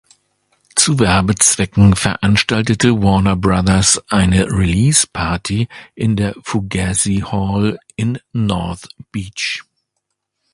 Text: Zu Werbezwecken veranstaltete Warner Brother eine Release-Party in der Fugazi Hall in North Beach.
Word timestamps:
Zu 0.75 0.97
Werbezwecken 0.97 1.95
veranstaltete 1.95 3.03
Warner 3.03 3.35
Brother 3.35 3.85
eine 4.09 4.47
Release-Party 4.51 5.67
in 5.93 6.15
der 6.15 6.33
Fugazi 6.41 7.17
Hall 7.19 7.77
in 7.95 8.17
North 8.33 8.89
Beach. 9.11 9.61